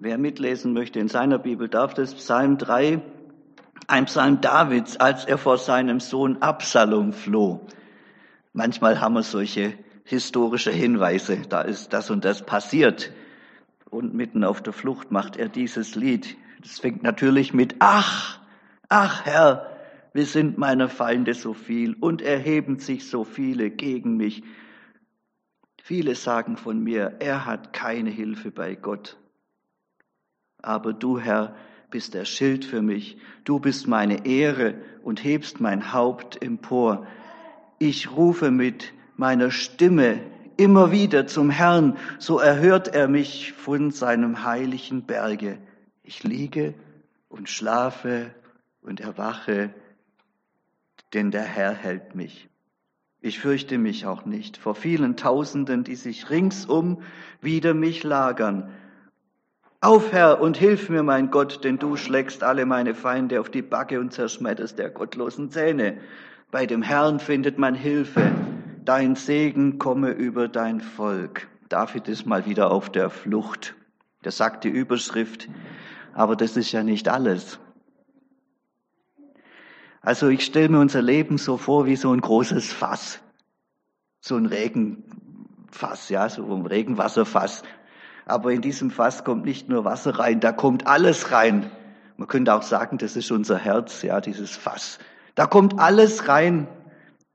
[0.00, 3.02] Wer mitlesen möchte in seiner Bibel, darf das Psalm 3,
[3.88, 7.66] ein Psalm Davids, als er vor seinem Sohn Absalom floh.
[8.52, 9.74] Manchmal haben wir solche
[10.04, 13.12] historische Hinweise, da ist das und das passiert.
[13.90, 16.36] Und mitten auf der Flucht macht er dieses Lied.
[16.62, 18.38] Das fängt natürlich mit Ach,
[18.88, 19.66] ach Herr,
[20.12, 24.44] wir sind meiner Feinde so viel und erheben sich so viele gegen mich.
[25.82, 29.16] Viele sagen von mir, er hat keine Hilfe bei Gott.
[30.68, 31.56] Aber du, Herr,
[31.90, 33.16] bist der Schild für mich.
[33.44, 37.06] Du bist meine Ehre und hebst mein Haupt empor.
[37.78, 40.20] Ich rufe mit meiner Stimme
[40.58, 45.56] immer wieder zum Herrn, so erhört er mich von seinem heiligen Berge.
[46.02, 46.74] Ich liege
[47.30, 48.34] und schlafe
[48.82, 49.70] und erwache,
[51.14, 52.50] denn der Herr hält mich.
[53.22, 57.00] Ich fürchte mich auch nicht vor vielen Tausenden, die sich ringsum
[57.40, 58.70] wider mich lagern.
[59.80, 63.62] Auf, Herr, und hilf mir, mein Gott, denn du schlägst alle meine Feinde auf die
[63.62, 65.98] Backe und zerschmetterst der gottlosen Zähne.
[66.50, 68.32] Bei dem Herrn findet man Hilfe.
[68.84, 71.46] Dein Segen komme über dein Volk.
[71.68, 73.76] David ist mal wieder auf der Flucht.
[74.22, 75.48] Das sagt die Überschrift.
[76.12, 77.60] Aber das ist ja nicht alles.
[80.00, 83.20] Also ich stelle mir unser Leben so vor wie so ein großes Fass.
[84.20, 87.62] So ein Regenfass, ja, so ein Regenwasserfass.
[88.28, 91.70] Aber in diesem Fass kommt nicht nur Wasser rein, da kommt alles rein.
[92.16, 94.98] Man könnte auch sagen, das ist unser Herz, ja, dieses Fass.
[95.34, 96.68] Da kommt alles rein.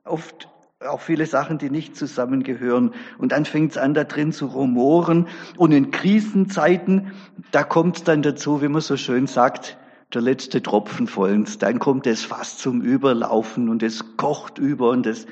[0.04, 0.48] Oft
[0.80, 2.94] auch viele Sachen, die nicht zusammengehören.
[3.18, 5.28] Und dann fängt es an, da drin zu rumoren.
[5.56, 7.12] Und in Krisenzeiten,
[7.50, 9.78] da kommt es dann dazu, wie man so schön sagt,
[10.12, 11.58] der letzte Tropfen vollends.
[11.58, 15.26] Dann kommt es fast zum Überlaufen und es kocht über und es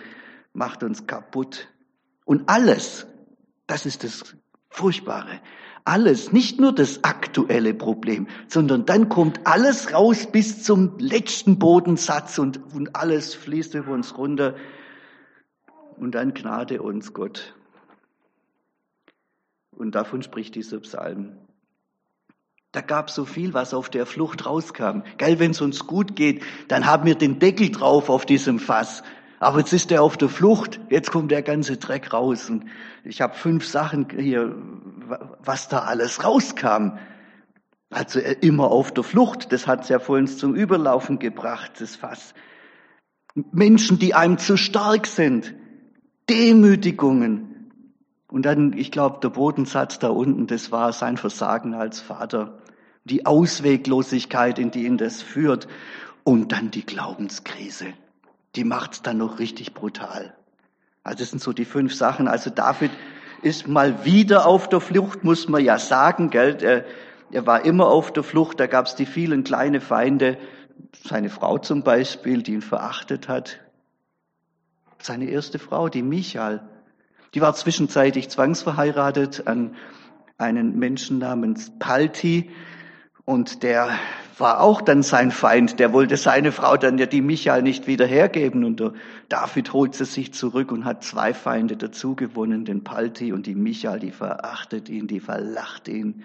[0.54, 1.68] macht uns kaputt.
[2.24, 3.06] Und alles,
[3.66, 4.34] das ist das
[4.72, 5.40] Furchtbare.
[5.84, 12.38] Alles, nicht nur das aktuelle Problem, sondern dann kommt alles raus bis zum letzten Bodensatz
[12.38, 14.54] und, und alles fließt über uns runter.
[15.96, 17.54] Und dann gnade uns Gott.
[19.72, 21.36] Und davon spricht dieser Psalm.
[22.70, 25.02] Da gab so viel, was auf der Flucht rauskam.
[25.18, 29.02] Gell, wenn es uns gut geht, dann haben wir den Deckel drauf auf diesem Fass.
[29.42, 32.48] Aber jetzt ist er auf der Flucht, jetzt kommt der ganze Dreck raus.
[32.48, 32.66] Und
[33.02, 34.54] ich habe fünf Sachen hier,
[35.40, 36.98] was da alles rauskam.
[37.90, 42.34] Also immer auf der Flucht, das hat's ja vorhin zum Überlaufen gebracht, das Fass.
[43.34, 45.52] Menschen, die einem zu stark sind,
[46.30, 47.72] Demütigungen.
[48.28, 52.62] Und dann, ich glaube, der Bodensatz da unten, das war sein Versagen als Vater
[53.02, 55.66] die Ausweglosigkeit, in die ihn das führt
[56.22, 57.86] und dann die Glaubenskrise.
[58.56, 60.34] Die macht's dann noch richtig brutal.
[61.02, 62.28] Also das sind so die fünf Sachen.
[62.28, 62.90] Also David
[63.42, 66.58] ist mal wieder auf der Flucht, muss man ja sagen, gell?
[66.62, 66.84] Er,
[67.30, 68.60] er war immer auf der Flucht.
[68.60, 70.38] Da gab's die vielen kleine Feinde.
[71.04, 73.58] Seine Frau zum Beispiel, die ihn verachtet hat.
[75.00, 76.60] Seine erste Frau, die Michael,
[77.34, 79.74] die war zwischenzeitlich zwangsverheiratet an
[80.38, 82.50] einen Menschen namens Palti.
[83.24, 83.90] Und der
[84.38, 85.78] war auch dann sein Feind.
[85.78, 88.64] Der wollte seine Frau dann ja die Michael nicht wieder hergeben.
[88.64, 88.92] Und der
[89.28, 93.54] David holt sie sich zurück und hat zwei Feinde dazu gewonnen, den Palti und die
[93.54, 96.22] Michael, die verachtet ihn, die verlacht ihn.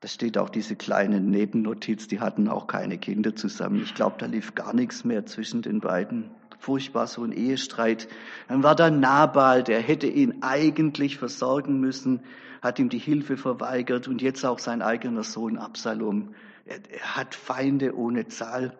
[0.00, 3.82] Da steht auch diese kleine Nebennotiz, die hatten auch keine Kinder zusammen.
[3.82, 6.30] Ich glaube, da lief gar nichts mehr zwischen den beiden.
[6.58, 8.08] Furchtbar so ein Ehestreit.
[8.48, 12.20] Dann war da Nabal, der hätte ihn eigentlich versorgen müssen
[12.62, 16.34] hat ihm die Hilfe verweigert und jetzt auch sein eigener Sohn Absalom.
[16.64, 18.76] Er, er hat Feinde ohne Zahl,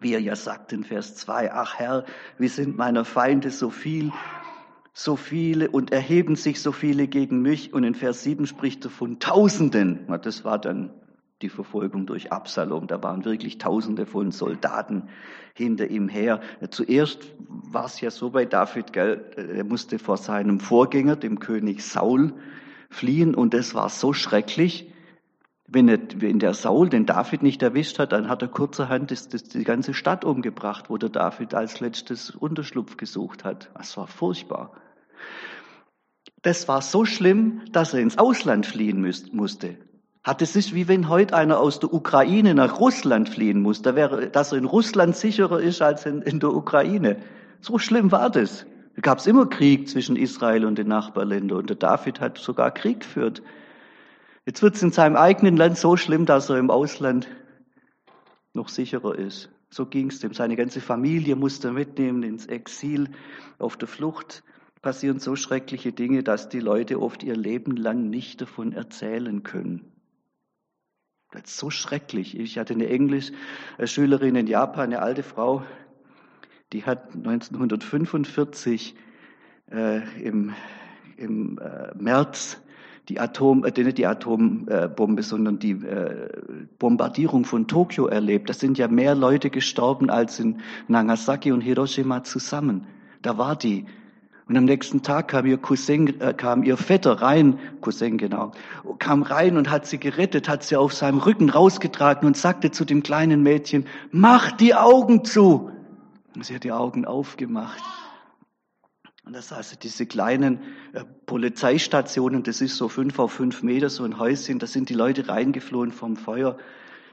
[0.00, 2.04] wie er ja sagt in Vers 2, ach Herr,
[2.38, 4.12] wie sind meiner Feinde so viel,
[4.92, 7.72] so viele und erheben sich so viele gegen mich.
[7.72, 10.06] Und in Vers 7 spricht er von Tausenden.
[10.22, 10.90] Das war dann
[11.42, 12.86] die Verfolgung durch Absalom.
[12.86, 15.08] Da waren wirklich Tausende von Soldaten
[15.54, 16.40] hinter ihm her.
[16.70, 21.82] Zuerst war es ja so bei David, gell, er musste vor seinem Vorgänger, dem König
[21.82, 22.34] Saul,
[22.90, 24.92] fliehen und es war so schrecklich.
[25.66, 29.28] Wenn, er, wenn der Saul den David nicht erwischt hat, dann hat er kurzerhand das,
[29.28, 33.70] das, die ganze Stadt umgebracht, wo der David als letztes Unterschlupf gesucht hat.
[33.74, 34.72] Das war furchtbar.
[36.42, 39.76] Das war so schlimm, dass er ins Ausland fliehen müß, musste.
[40.22, 43.80] Hat es ist wie wenn heute einer aus der Ukraine nach Russland fliehen muss.
[43.80, 47.16] Da wäre, dass er in Russland sicherer ist als in, in der Ukraine.
[47.62, 48.66] So schlimm war das.
[48.96, 52.70] Da gab es immer Krieg zwischen Israel und den Nachbarländern und der David hat sogar
[52.70, 53.42] Krieg geführt.
[54.44, 57.26] Jetzt wird es in seinem eigenen Land so schlimm, dass er im Ausland
[58.52, 59.48] noch sicherer ist.
[59.70, 60.34] So ging es dem.
[60.34, 63.08] Seine ganze Familie musste mitnehmen ins Exil,
[63.58, 64.42] auf der Flucht.
[64.82, 69.99] passieren so schreckliche Dinge, dass die Leute oft ihr Leben lang nicht davon erzählen können.
[71.32, 72.36] Das ist so schrecklich.
[72.38, 75.62] Ich hatte eine Englischschülerin in Japan, eine alte Frau,
[76.72, 78.94] die hat 1945
[79.70, 80.54] äh, im,
[81.16, 82.60] im äh, März
[83.08, 86.28] die Atom, äh, nicht die Atombombe, sondern die äh,
[86.78, 88.48] Bombardierung von Tokio erlebt.
[88.48, 92.86] Da sind ja mehr Leute gestorben als in Nagasaki und Hiroshima zusammen.
[93.22, 93.86] Da war die.
[94.50, 98.50] Und am nächsten Tag kam ihr Cousin, äh, kam ihr Vetter rein, Cousin genau,
[98.98, 102.84] kam rein und hat sie gerettet, hat sie auf seinem Rücken rausgetragen und sagte zu
[102.84, 105.70] dem kleinen Mädchen, mach die Augen zu.
[106.34, 107.80] Und sie hat die Augen aufgemacht.
[109.24, 110.58] Und das also diese kleinen
[110.94, 114.94] äh, Polizeistationen, das ist so fünf auf fünf Meter, so ein Häuschen, da sind die
[114.94, 116.58] Leute reingeflohen vom Feuer.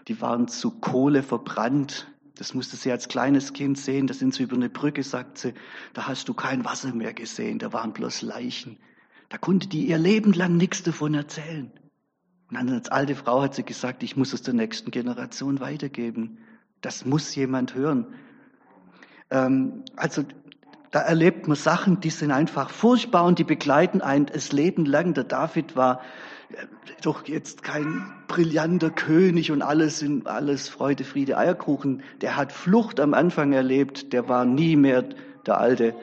[0.07, 2.07] Die waren zu Kohle verbrannt.
[2.37, 4.07] Das musste sie als kleines Kind sehen.
[4.07, 5.53] Da sind sie über eine Brücke, sagt sie.
[5.93, 7.59] Da hast du kein Wasser mehr gesehen.
[7.59, 8.77] Da waren bloß Leichen.
[9.29, 11.71] Da konnte die ihr Leben lang nichts davon erzählen.
[12.49, 16.37] Und dann als alte Frau hat sie gesagt, ich muss es der nächsten Generation weitergeben.
[16.81, 18.07] Das muss jemand hören.
[19.29, 20.23] Ähm, also
[20.91, 25.13] da erlebt man Sachen, die sind einfach furchtbar und die begleiten einen das Leben lang.
[25.13, 26.01] Der David war
[27.01, 32.03] doch jetzt kein brillanter König und alles in alles Freude, Friede, Eierkuchen.
[32.21, 34.13] Der hat Flucht am Anfang erlebt.
[34.13, 35.03] Der war nie mehr
[35.45, 35.95] der alte,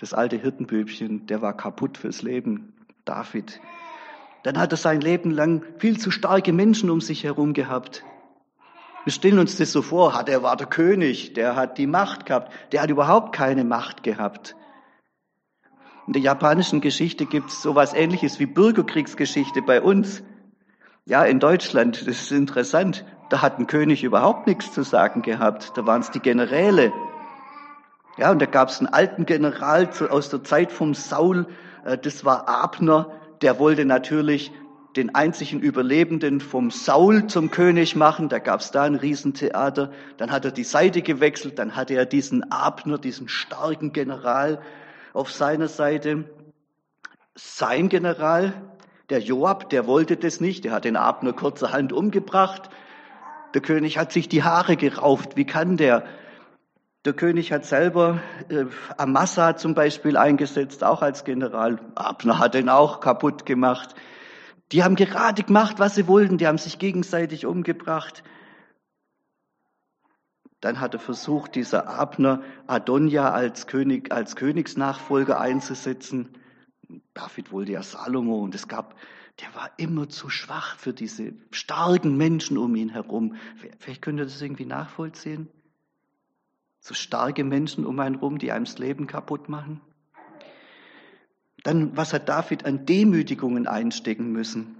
[0.00, 1.26] das alte Hirtenbübchen.
[1.26, 2.72] Der war kaputt fürs Leben.
[3.04, 3.60] David.
[4.42, 8.04] Dann hat er sein Leben lang viel zu starke Menschen um sich herum gehabt.
[9.04, 12.26] Wir stellen uns das so vor, hat er war der König, der hat die Macht
[12.26, 14.56] gehabt, der hat überhaupt keine Macht gehabt.
[16.06, 20.22] In der japanischen Geschichte gibt es sowas ähnliches wie Bürgerkriegsgeschichte bei uns.
[21.04, 25.72] Ja, in Deutschland, das ist interessant, da hat ein König überhaupt nichts zu sagen gehabt,
[25.74, 26.92] da waren es die Generäle.
[28.18, 31.46] Ja, und da gab es einen alten General aus der Zeit vom Saul,
[31.84, 33.10] äh, das war Abner,
[33.42, 34.52] der wollte natürlich
[34.96, 38.30] den einzigen Überlebenden vom Saul zum König machen.
[38.30, 39.90] Da gab es da ein Riesentheater.
[40.16, 41.58] Dann hat er die Seite gewechselt.
[41.58, 44.62] Dann hatte er diesen Abner, diesen starken General
[45.16, 46.24] auf seiner Seite.
[47.34, 48.52] Sein General,
[49.08, 50.64] der Joab, der wollte das nicht.
[50.64, 52.68] Der hat den Abner kurzerhand umgebracht.
[53.54, 55.36] Der König hat sich die Haare gerauft.
[55.36, 56.04] Wie kann der?
[57.06, 58.66] Der König hat selber äh,
[58.98, 61.78] Amasa zum Beispiel eingesetzt, auch als General.
[61.94, 63.94] Abner hat ihn auch kaputt gemacht.
[64.72, 66.36] Die haben gerade gemacht, was sie wollten.
[66.36, 68.22] Die haben sich gegenseitig umgebracht.
[70.66, 76.30] Dann hat er versucht, dieser Abner Adonja als König, als Königsnachfolger einzusetzen.
[77.14, 78.96] David wollte ja Salomo und es gab,
[79.40, 83.36] der war immer zu schwach für diese starken Menschen um ihn herum.
[83.78, 85.48] Vielleicht könnt ihr das irgendwie nachvollziehen.
[86.80, 89.80] So starke Menschen um einen herum, die einem das Leben kaputt machen.
[91.62, 94.75] Dann, was hat David an Demütigungen einstecken müssen?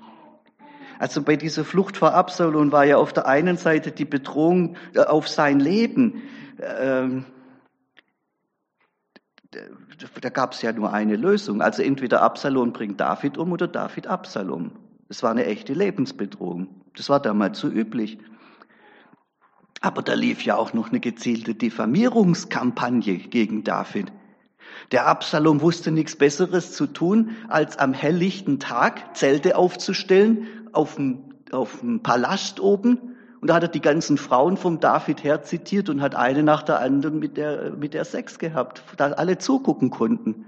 [0.98, 5.00] Also bei dieser Flucht vor Absalom war ja auf der einen Seite die Bedrohung äh,
[5.00, 6.22] auf sein Leben.
[6.60, 7.24] Ähm,
[10.20, 11.62] da gab es ja nur eine Lösung.
[11.62, 14.72] Also entweder Absalom bringt David um oder David Absalom.
[15.08, 16.82] Das war eine echte Lebensbedrohung.
[16.94, 18.18] Das war damals so üblich.
[19.80, 24.12] Aber da lief ja auch noch eine gezielte Diffamierungskampagne gegen David.
[24.92, 31.34] Der Absalom wusste nichts Besseres zu tun, als am helllichten Tag Zelte aufzustellen auf dem,
[31.50, 33.16] auf dem Palast oben.
[33.40, 36.62] Und da hat er die ganzen Frauen vom David her zitiert und hat eine nach
[36.62, 40.46] der anderen mit der, mit der Sex gehabt, da alle zugucken konnten.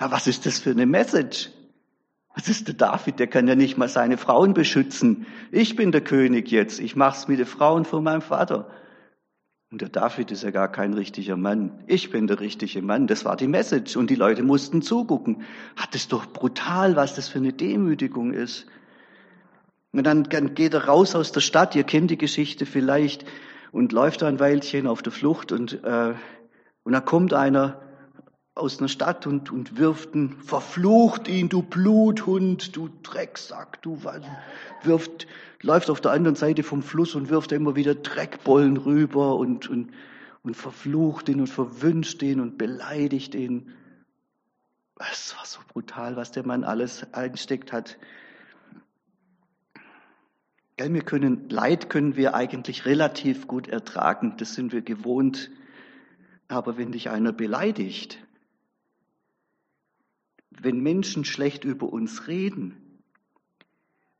[0.00, 1.50] Ja, was ist das für eine Message?
[2.34, 3.18] Was ist der David?
[3.18, 5.26] Der kann ja nicht mal seine Frauen beschützen.
[5.50, 6.80] Ich bin der König jetzt.
[6.80, 8.68] Ich mach's mit den Frauen von meinem Vater.
[9.70, 11.82] Und der David ist ja gar kein richtiger Mann.
[11.86, 13.06] Ich bin der richtige Mann.
[13.06, 13.96] Das war die Message.
[13.96, 15.42] Und die Leute mussten zugucken.
[15.76, 18.66] Hat es doch brutal, was das für eine Demütigung ist.
[19.96, 21.74] Und dann geht er raus aus der Stadt.
[21.74, 23.24] Ihr kennt die Geschichte vielleicht.
[23.72, 25.52] Und läuft da ein Weilchen auf der Flucht.
[25.52, 26.12] Und, äh,
[26.82, 27.80] und dann kommt einer
[28.54, 34.02] aus einer Stadt und, und wirft ihn, verflucht ihn, du Bluthund, du Drecksack, du
[34.82, 35.26] wirft,
[35.62, 39.92] läuft auf der anderen Seite vom Fluss und wirft immer wieder Dreckbollen rüber und, und,
[40.42, 43.72] und verflucht ihn und verwünscht ihn und beleidigt ihn.
[45.10, 47.98] Es war so brutal, was der Mann alles einsteckt hat.
[50.78, 55.50] Wir können, Leid können wir eigentlich relativ gut ertragen, das sind wir gewohnt.
[56.48, 58.18] Aber wenn dich einer beleidigt,
[60.50, 63.02] wenn Menschen schlecht über uns reden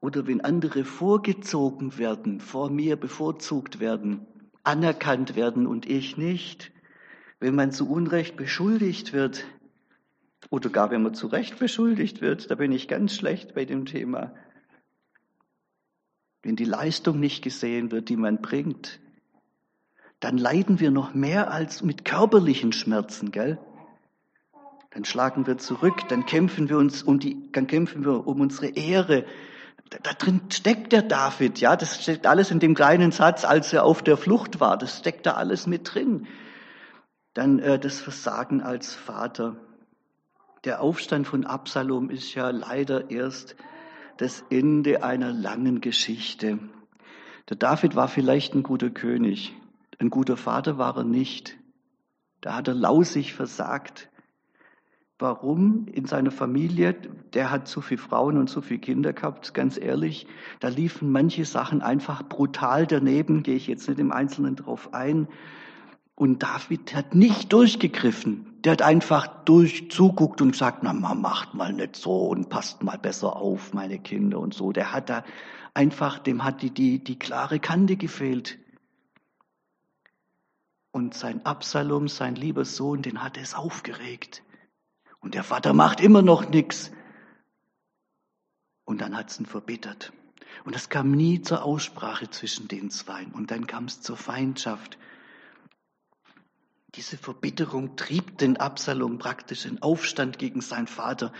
[0.00, 4.26] oder wenn andere vorgezogen werden, vor mir bevorzugt werden,
[4.62, 6.72] anerkannt werden und ich nicht,
[7.38, 9.44] wenn man zu Unrecht beschuldigt wird,
[10.50, 13.84] Oder gar wenn man zu Recht beschuldigt wird, da bin ich ganz schlecht bei dem
[13.84, 14.32] Thema.
[16.46, 19.00] Wenn die Leistung nicht gesehen wird, die man bringt,
[20.20, 23.58] dann leiden wir noch mehr als mit körperlichen Schmerzen, gell?
[24.92, 28.68] Dann schlagen wir zurück, dann kämpfen wir uns um die, dann kämpfen wir um unsere
[28.68, 29.26] Ehre.
[29.90, 33.72] Da, da drin steckt der David, ja, das steckt alles in dem kleinen Satz, als
[33.72, 34.78] er auf der Flucht war.
[34.78, 36.28] Das steckt da alles mit drin.
[37.34, 39.56] Dann äh, das Versagen als Vater.
[40.62, 43.56] Der Aufstand von Absalom ist ja leider erst
[44.18, 46.58] das Ende einer langen Geschichte.
[47.48, 49.54] Der David war vielleicht ein guter König,
[49.98, 51.56] ein guter Vater war er nicht.
[52.40, 54.10] Da hat er lausig versagt.
[55.18, 56.94] Warum in seiner Familie,
[57.32, 60.26] der hat zu viele Frauen und zu viele Kinder gehabt, ganz ehrlich,
[60.60, 65.28] da liefen manche Sachen einfach brutal daneben, gehe ich jetzt nicht im Einzelnen drauf ein.
[66.16, 68.60] Und David hat nicht durchgegriffen.
[68.64, 72.96] Der hat einfach durchzuguckt und gesagt, na, man macht mal nicht so und passt mal
[72.96, 74.72] besser auf, meine Kinder und so.
[74.72, 75.24] Der hat da
[75.74, 78.58] einfach, dem hat die, die, die klare Kante gefehlt.
[80.90, 84.42] Und sein Absalom, sein lieber Sohn, den hat es aufgeregt.
[85.20, 86.92] Und der Vater macht immer noch nichts.
[88.86, 90.14] Und dann hat es ihn verbittert.
[90.64, 93.26] Und es kam nie zur Aussprache zwischen den zwei.
[93.34, 94.96] Und dann kam es zur Feindschaft.
[96.96, 101.30] Diese Verbitterung trieb den Absalom praktisch in Aufstand gegen seinen Vater.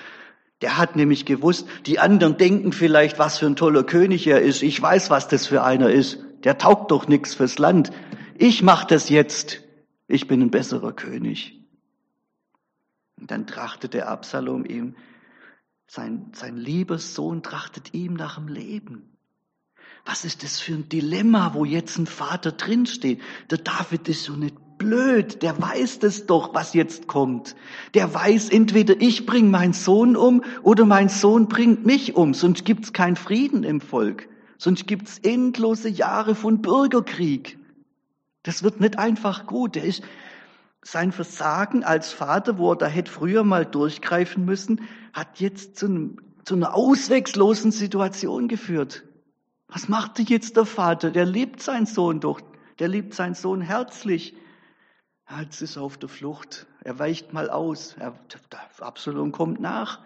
[0.60, 4.62] Der hat nämlich gewusst, die anderen denken vielleicht, was für ein toller König er ist.
[4.62, 6.18] Ich weiß, was das für einer ist.
[6.44, 7.90] Der taugt doch nichts fürs Land.
[8.36, 9.62] Ich mache das jetzt.
[10.08, 11.58] Ich bin ein besserer König.
[13.18, 14.94] Und dann trachtet der Absalom ihm,
[15.86, 19.16] sein, sein lieber Sohn trachtet ihm nach dem Leben.
[20.04, 23.22] Was ist das für ein Dilemma, wo jetzt ein Vater drinsteht?
[23.50, 27.56] Der David ist so nicht blöd, der weiß das doch, was jetzt kommt.
[27.94, 32.64] Der weiß, entweder ich bringe meinen Sohn um oder mein Sohn bringt mich um, sonst
[32.64, 34.28] gibt's keinen Frieden im Volk.
[34.58, 37.58] Sonst gibt's endlose Jahre von Bürgerkrieg.
[38.42, 39.74] Das wird nicht einfach gut.
[39.74, 40.02] Der ist,
[40.82, 45.86] sein Versagen als Vater, wo er da hätte früher mal durchgreifen müssen, hat jetzt zu,
[45.86, 49.02] einem, zu einer ausweglosen Situation geführt.
[49.66, 51.10] Was macht jetzt der Vater?
[51.10, 52.40] Der liebt seinen Sohn doch.
[52.78, 54.36] Der liebt seinen Sohn herzlich.
[55.28, 56.66] Jetzt ist er auf der Flucht.
[56.84, 57.96] Er weicht mal aus.
[57.98, 58.14] Er,
[58.78, 60.00] Absalom kommt nach.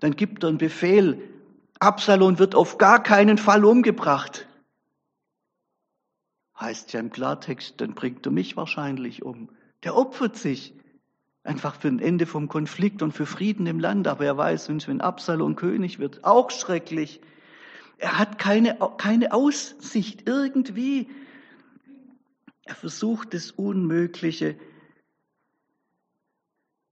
[0.00, 1.22] Dann gibt er einen Befehl.
[1.80, 4.46] Absalom wird auf gar keinen Fall umgebracht.
[6.60, 9.48] Heißt ja im Klartext, dann bringt er mich wahrscheinlich um.
[9.84, 10.74] Der opfert sich
[11.44, 14.06] einfach für ein Ende vom Konflikt und für Frieden im Land.
[14.06, 17.20] Aber er weiß, wenn Absalom König wird, auch schrecklich.
[17.96, 21.08] Er hat keine, keine Aussicht irgendwie.
[22.68, 24.58] Er versucht das Unmögliche.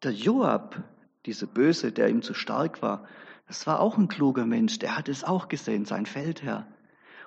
[0.02, 0.82] Der Joab,
[1.26, 3.06] dieser Böse, der ihm zu stark war,
[3.46, 4.78] das war auch ein kluger Mensch.
[4.78, 6.66] Der hat es auch gesehen, sein Feldherr.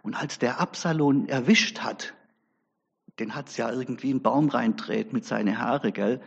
[0.01, 2.15] Und als der Absalom erwischt hat,
[3.19, 6.19] den hat's ja irgendwie einen Baum reindreht mit seinen Haare, gell?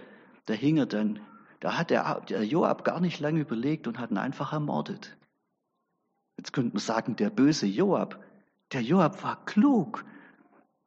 [0.47, 1.19] Da hing er dann.
[1.59, 5.17] Da hat der, der Joab gar nicht lange überlegt und hat ihn einfach ermordet.
[6.37, 8.23] Jetzt könnte man sagen, der böse Joab.
[8.71, 10.05] Der Joab war klug.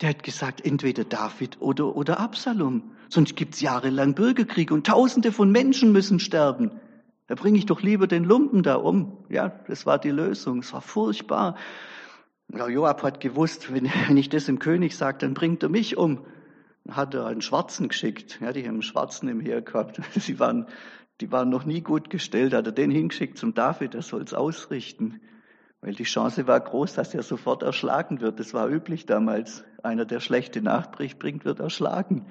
[0.02, 2.92] Der hat gesagt, entweder David oder, oder Absalom.
[3.10, 6.72] Sonst gibt's jahrelang Bürgerkrieg und Tausende von Menschen müssen sterben.
[7.28, 9.26] Da bringe ich doch lieber den Lumpen da um.
[9.30, 10.60] Ja, das war die Lösung.
[10.60, 11.56] Es war furchtbar.
[12.54, 15.98] Ja, Joab hat gewusst, wenn, wenn ich das im König sage, dann bringt er mich
[15.98, 16.26] um.
[16.84, 18.40] Dann hat er einen Schwarzen geschickt.
[18.42, 20.02] Ja, die haben einen Schwarzen im Heer gehabt.
[20.20, 20.68] Sie waren,
[21.22, 22.54] die waren noch nie gut gestellt.
[22.54, 25.22] Hat er den hingeschickt zum David, der soll es ausrichten.
[25.86, 28.40] Weil die Chance war groß, dass er sofort erschlagen wird.
[28.40, 29.64] Das war üblich damals.
[29.84, 32.26] Einer, der schlechte Nachricht bringt, wird erschlagen.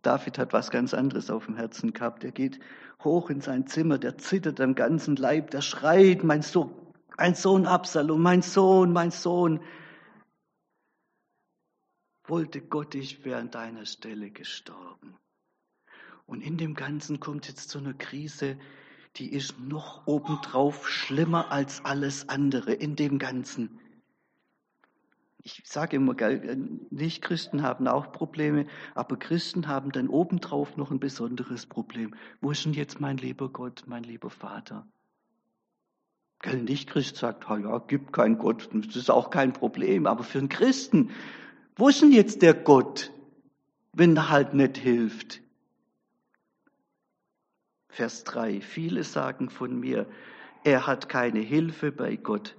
[0.00, 2.24] David hat was ganz anderes auf dem Herzen gehabt.
[2.24, 2.58] Er geht
[3.04, 6.70] hoch in sein Zimmer, der zittert am ganzen Leib, der schreit, mein Sohn,
[7.18, 9.60] mein Sohn Absalom, mein Sohn, mein Sohn.
[12.24, 15.18] Wollte Gott, ich wäre an deiner Stelle gestorben.
[16.24, 18.56] Und in dem Ganzen kommt jetzt so eine Krise,
[19.16, 23.80] die ist noch obendrauf schlimmer als alles andere in dem Ganzen.
[25.38, 26.14] Ich sage immer,
[26.90, 32.14] Nicht-Christen haben auch Probleme, aber Christen haben dann obendrauf noch ein besonderes Problem.
[32.40, 34.86] Wo ist denn jetzt mein lieber Gott, mein lieber Vater?
[36.40, 40.06] Ein Nicht-Christ sagt, oh ja, gibt keinen Gott, das ist auch kein Problem.
[40.06, 41.10] Aber für einen Christen,
[41.76, 43.12] wo ist denn jetzt der Gott,
[43.92, 45.42] wenn er halt nicht hilft?
[47.96, 48.60] Vers 3.
[48.60, 50.06] Viele sagen von mir,
[50.64, 52.54] er hat keine Hilfe bei Gott.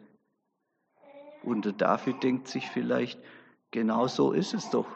[1.43, 3.19] Und der David denkt sich vielleicht,
[3.69, 4.87] genau so ist es doch.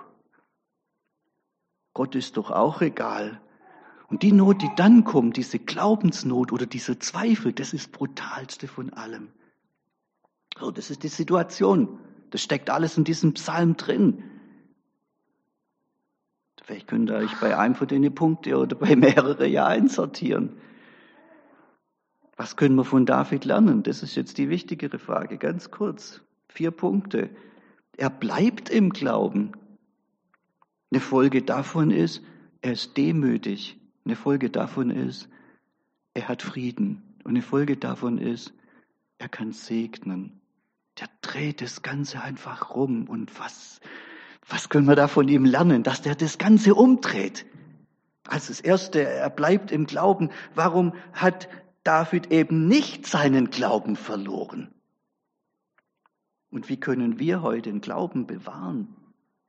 [1.94, 3.40] Gott ist doch auch egal.
[4.08, 8.92] Und die Not, die dann kommt, diese Glaubensnot oder dieser Zweifel, das ist brutalste von
[8.94, 9.32] allem.
[10.60, 12.00] So, das ist die Situation.
[12.32, 14.24] Das steckt alles in diesem Psalm drin.
[16.62, 20.58] Vielleicht könnt ihr euch bei einem von den Punkten oder bei mehreren ja einsortieren.
[22.38, 23.84] Was können wir von David lernen?
[23.84, 26.22] Das ist jetzt die wichtigere Frage, ganz kurz.
[26.48, 27.30] Vier Punkte.
[27.98, 29.52] Er bleibt im Glauben.
[30.92, 32.24] Eine Folge davon ist,
[32.62, 33.80] er ist demütig.
[34.06, 35.30] Eine Folge davon ist,
[36.14, 37.04] er hat Frieden.
[37.24, 38.54] Und eine Folge davon ist,
[39.18, 40.42] er kann segnen.
[41.00, 43.08] Der dreht das Ganze einfach rum.
[43.08, 43.80] Und was,
[44.48, 47.46] was können wir da von ihm lernen, dass der das Ganze umdreht?
[48.28, 50.30] Als das Erste, er bleibt im Glauben.
[50.56, 51.50] Warum hat
[51.84, 54.74] David eben nicht seinen Glauben verloren?
[56.50, 58.96] Und wie können wir heute den Glauben bewahren?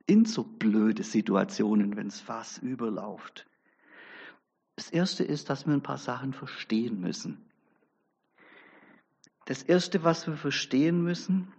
[0.05, 3.45] In so blöde Situationen, wenn es fast überläuft.
[4.75, 7.45] Das erste ist, dass wir ein paar Sachen verstehen müssen.
[9.45, 11.53] Das erste, was wir verstehen müssen,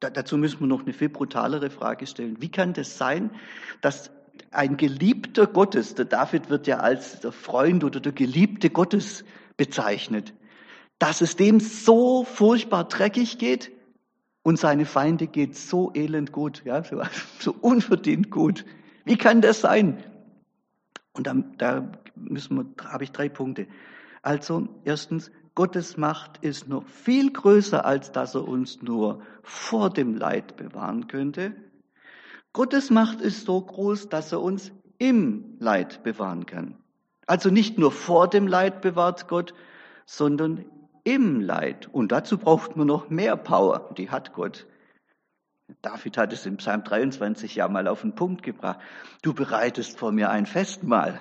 [0.00, 2.40] da, dazu müssen wir noch eine viel brutalere Frage stellen.
[2.40, 3.30] Wie kann das sein,
[3.80, 4.10] dass
[4.50, 9.24] ein Geliebter Gottes, der David wird ja als der Freund oder der Geliebte Gottes
[9.56, 10.32] bezeichnet,
[10.98, 13.70] dass es dem so furchtbar dreckig geht
[14.42, 17.02] und seine Feinde geht so elend gut, ja, so,
[17.38, 18.64] so unverdient gut.
[19.04, 20.02] Wie kann das sein?
[21.12, 23.66] Und da, da müssen wir, habe ich drei Punkte.
[24.22, 25.30] Also erstens,
[25.60, 31.06] Gottes Macht ist noch viel größer, als dass er uns nur vor dem Leid bewahren
[31.06, 31.54] könnte.
[32.54, 36.78] Gottes Macht ist so groß, dass er uns im Leid bewahren kann.
[37.26, 39.52] Also nicht nur vor dem Leid bewahrt Gott,
[40.06, 40.64] sondern
[41.04, 41.90] im Leid.
[41.92, 43.92] Und dazu braucht man noch mehr Power.
[43.98, 44.66] Die hat Gott.
[45.82, 48.80] David hat es im Psalm 23 ja mal auf den Punkt gebracht.
[49.20, 51.20] Du bereitest vor mir ein Festmahl.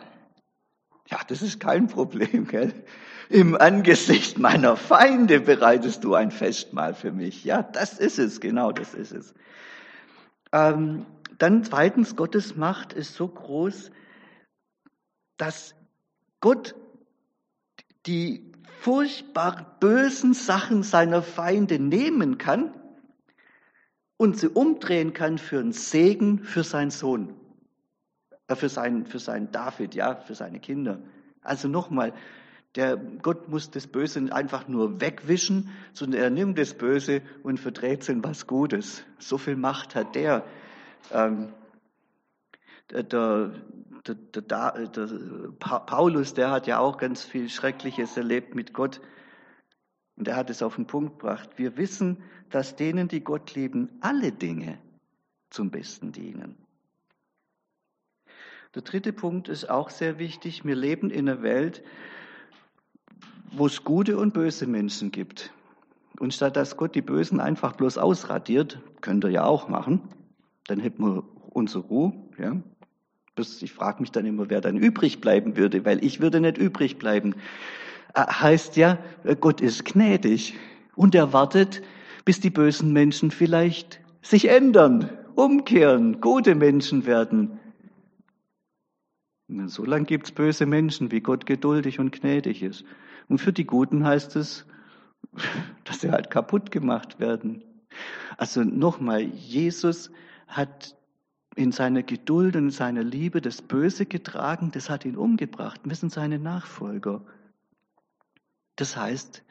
[1.09, 2.73] Ja, das ist kein Problem, gell?
[3.29, 7.43] Im Angesicht meiner Feinde bereitest du ein Festmahl für mich.
[7.43, 9.33] Ja, das ist es, genau, das ist es.
[10.51, 11.05] Ähm,
[11.38, 13.91] dann zweitens, Gottes Macht ist so groß,
[15.38, 15.75] dass
[16.41, 16.75] Gott
[18.05, 22.73] die furchtbar bösen Sachen seiner Feinde nehmen kann
[24.17, 27.38] und sie umdrehen kann für einen Segen für seinen Sohn,
[28.55, 30.99] für seinen, für seinen David, ja, für seine Kinder.
[31.41, 32.13] Also nochmal,
[32.75, 38.03] der Gott muss das Böse einfach nur wegwischen, sondern er nimmt das Böse und verdreht
[38.03, 39.03] es in was Gutes.
[39.17, 40.45] So viel Macht hat der.
[41.12, 41.53] Ähm,
[42.91, 43.51] der, der,
[44.07, 45.07] der, der,
[45.59, 48.99] Paulus, der hat ja auch ganz viel Schreckliches erlebt mit Gott.
[50.15, 51.51] Und er hat es auf den Punkt gebracht.
[51.57, 54.79] Wir wissen, dass denen, die Gott lieben, alle Dinge
[55.49, 56.57] zum Besten dienen.
[58.75, 60.63] Der dritte Punkt ist auch sehr wichtig.
[60.63, 61.82] Wir leben in einer Welt,
[63.51, 65.51] wo es gute und böse Menschen gibt.
[66.19, 70.01] Und statt dass Gott die Bösen einfach bloß ausradiert, könnte er ja auch machen,
[70.67, 72.13] dann hätten wir unsere Ruhe.
[72.38, 72.58] Ja.
[73.39, 76.99] Ich frage mich dann immer, wer dann übrig bleiben würde, weil ich würde nicht übrig
[76.99, 77.36] bleiben.
[78.13, 78.99] Äh, heißt ja,
[79.39, 80.55] Gott ist gnädig
[80.95, 81.82] und er wartet,
[82.23, 87.60] bis die bösen Menschen vielleicht sich ändern, umkehren, gute Menschen werden.
[89.65, 92.85] So lange gibt's böse Menschen, wie Gott geduldig und gnädig ist.
[93.27, 94.65] Und für die Guten heißt es,
[95.85, 97.63] dass sie halt kaputt gemacht werden.
[98.38, 100.12] Also nochmal, Jesus
[100.47, 100.95] hat
[101.55, 105.81] in seiner Geduld und in seiner Liebe das Böse getragen, das hat ihn umgebracht.
[105.83, 107.25] Wir sind seine Nachfolger.
[108.75, 109.43] Das heißt,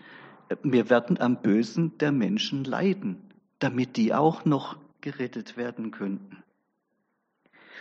[0.62, 3.20] wir werden am Bösen der Menschen leiden,
[3.58, 6.42] damit die auch noch gerettet werden könnten.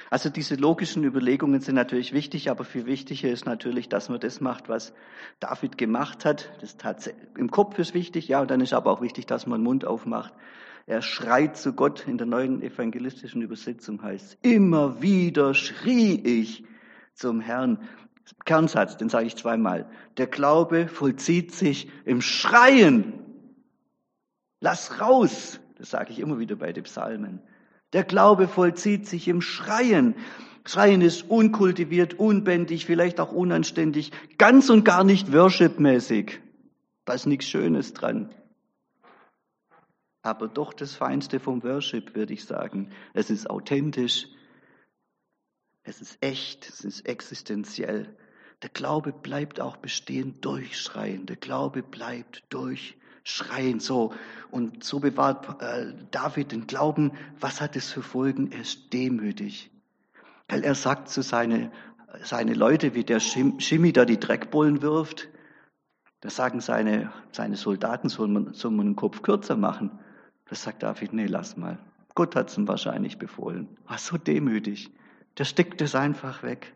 [0.10, 4.40] Also diese logischen Überlegungen sind natürlich wichtig, aber viel wichtiger ist natürlich, dass man das
[4.40, 4.94] macht, was
[5.40, 6.50] David gemacht hat.
[6.62, 9.60] Das tat im Kopf ist wichtig, ja, und dann ist aber auch wichtig, dass man
[9.60, 10.34] den Mund aufmacht.
[10.86, 16.64] Er schreit zu Gott in der neuen evangelistischen Übersetzung heißt, immer wieder schrie ich
[17.14, 17.80] zum Herrn.
[18.46, 19.90] Kernsatz, den sage ich zweimal.
[20.18, 23.14] Der Glaube vollzieht sich im Schreien.
[24.60, 25.60] Lass raus.
[25.78, 27.42] Das sage ich immer wieder bei den Psalmen.
[27.94, 30.16] Der Glaube vollzieht sich im Schreien.
[30.66, 36.42] Schreien ist unkultiviert, unbändig, vielleicht auch unanständig, ganz und gar nicht worshipmäßig.
[37.06, 38.30] Da ist nichts Schönes dran.
[40.22, 42.92] Aber doch das Feinste vom Worship, würde ich sagen.
[43.14, 44.28] Es ist authentisch,
[45.84, 48.14] es ist echt, es ist existenziell.
[48.62, 51.28] Der Glaube bleibt auch bestehen durch Schreien.
[51.28, 52.98] Der Glaube bleibt durch
[53.28, 53.80] Schreien.
[53.80, 54.14] So.
[54.52, 57.12] Und so bewahrt äh, David den Glauben.
[57.40, 58.52] Was hat es für Folgen?
[58.52, 59.72] Er ist demütig.
[60.48, 61.72] Weil er sagt zu seinen
[62.24, 65.28] seine Leute, wie der Schimmi da die Dreckbullen wirft,
[66.22, 70.00] da sagen seine, seine Soldaten, soll man, soll man den Kopf kürzer machen.
[70.50, 71.78] Das sagt David, nee, lass mal.
[72.16, 73.78] Gott hat es ihm wahrscheinlich befohlen.
[73.86, 74.92] War so demütig.
[75.38, 76.76] Der steckt es einfach weg.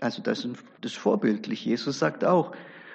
[0.00, 0.46] Also das
[0.82, 1.64] ist vorbildlich.
[1.64, 2.52] Jesus sagt auch,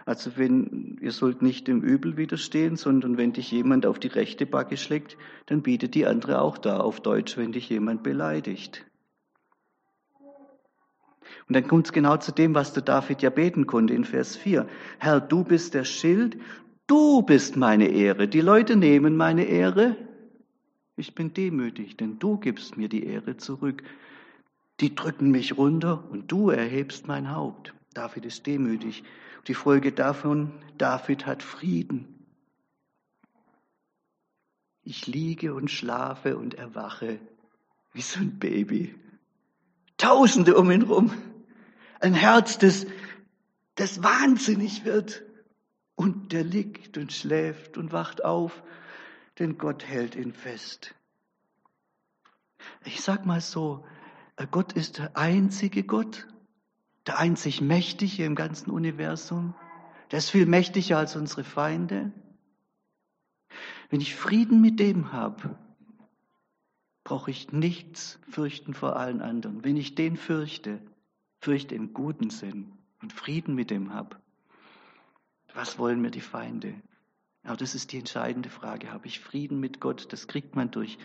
[0.10, 4.48] also wenn, ihr sollt nicht dem Übel widerstehen, sondern wenn dich jemand auf die rechte
[4.48, 8.88] Backe schlägt, dann bietet die andere auch da, auf Deutsch, wenn dich jemand beleidigt.
[11.48, 14.36] Und dann kommt es genau zu dem, was der David ja beten konnte in Vers
[14.36, 14.68] 4.
[14.98, 16.40] Herr, du bist der Schild,
[16.88, 18.28] du bist meine Ehre.
[18.28, 19.96] Die Leute nehmen meine Ehre.
[20.96, 23.84] Ich bin demütig, denn du gibst mir die Ehre zurück.
[24.80, 27.76] Die drücken mich runter und du erhebst mein Haupt.
[27.94, 29.04] David ist demütig.
[29.48, 32.26] Die Folge davon, David hat Frieden.
[34.84, 37.20] Ich liege und schlafe und erwache
[37.94, 38.96] wie so ein Baby.
[39.98, 41.12] Tausende um ihn rum.
[42.00, 42.86] Ein Herz, das,
[43.76, 45.24] das wahnsinnig wird.
[45.96, 48.64] Und der liegt und schläft und wacht auf,
[49.38, 50.96] denn Gott hält ihn fest.
[52.86, 53.86] Ich sag mal so,
[54.52, 56.28] Gott ist der einzige Gott,
[57.10, 59.56] der einzig Mächtige im ganzen Universum.
[60.12, 62.12] Der ist viel mächtiger als unsere Feinde.
[63.90, 65.58] Wenn ich Frieden mit dem habe,
[67.04, 69.64] brauche ich nichts fürchten vor allen anderen.
[69.64, 70.80] Wenn ich den fürchte,
[71.40, 74.18] fürchte im guten Sinn und Frieden mit dem habe,
[75.56, 76.76] was wollen mir die Feinde?
[77.44, 78.92] Aber das ist die entscheidende Frage.
[78.92, 80.12] Habe ich Frieden mit Gott?
[80.12, 80.98] Das kriegt man durch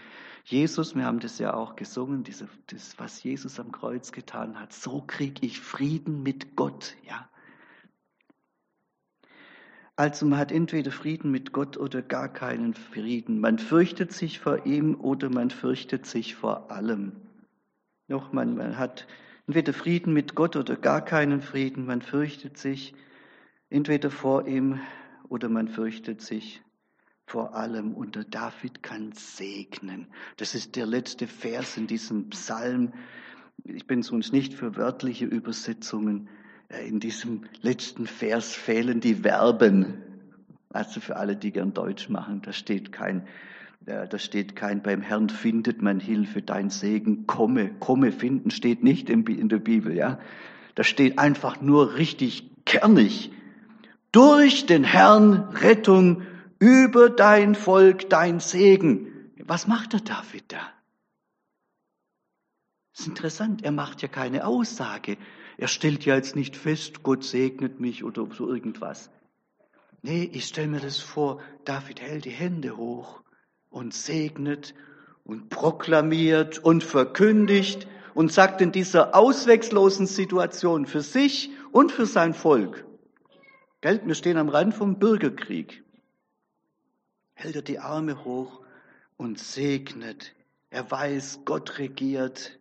[0.45, 0.95] Jesus.
[0.95, 4.73] Wir haben das ja auch gesungen, diese, das, was Jesus am Kreuz getan hat.
[4.73, 6.97] So kriege ich Frieden mit Gott.
[7.07, 7.29] Ja.
[9.97, 13.39] Also man hat entweder Frieden mit Gott oder gar keinen Frieden.
[13.39, 17.13] Man fürchtet sich vor ihm oder man fürchtet sich vor allem.
[18.09, 19.07] Nochmal, man hat
[19.47, 21.87] entweder Frieden mit Gott oder gar keinen Frieden.
[21.87, 22.95] Man fürchtet sich
[23.71, 24.81] entweder vor ihm
[25.29, 26.63] oder man fürchtet sich
[27.27, 27.95] vor allem.
[27.95, 30.07] Und der David kann segnen.
[30.37, 32.93] Das ist der letzte Vers in diesem Psalm.
[33.65, 36.29] Ich bin sonst nicht für wörtliche Übersetzungen.
[36.69, 40.03] Äh, in diesem letzten Vers fehlen die Verben.
[40.71, 43.29] Also für alle, die gern Deutsch machen, da steht kein,
[43.87, 48.83] äh, da steht kein, beim Herrn findet man Hilfe, dein Segen, komme, komme finden, steht
[48.83, 50.19] nicht in der Bibel, ja.
[50.75, 53.31] Da steht einfach nur richtig kernig.
[54.15, 56.23] Durch den Herrn Rettung
[56.61, 59.33] über dein Volk, dein Segen.
[59.43, 60.73] Was macht der David da?
[62.93, 65.17] Das ist interessant, er macht ja keine Aussage.
[65.59, 69.11] Er stellt ja jetzt nicht fest, Gott segnet mich oder so irgendwas.
[70.03, 73.21] Nee, ich stelle mir das vor, David hält die Hände hoch
[73.69, 74.77] und segnet
[75.25, 82.33] und proklamiert und verkündigt und sagt in dieser ausweglosen Situation für sich und für sein
[82.33, 82.87] Volk.
[83.85, 84.01] Gell?
[84.03, 85.85] Wir stehen am Rand vom Bürgerkrieg.
[87.35, 88.63] Hält er die Arme hoch
[89.19, 90.35] und segnet.
[90.71, 92.59] Er weiß, Gott regiert.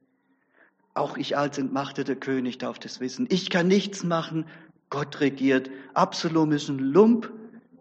[0.94, 3.26] Auch ich als entmachteter König darf das wissen.
[3.30, 4.46] Ich kann nichts machen,
[4.90, 5.70] Gott regiert.
[5.94, 7.32] Absalom ist ein Lump,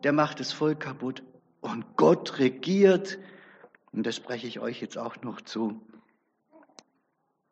[0.05, 1.25] der macht das Volk kaputt.
[1.61, 3.19] Und Gott regiert.
[3.91, 5.83] Und das spreche ich euch jetzt auch noch zu.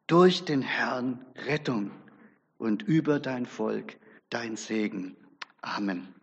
[0.07, 1.91] Durch den Herrn Rettung
[2.59, 3.97] und über dein Volk
[4.29, 5.17] dein Segen.
[5.65, 6.20] Amen.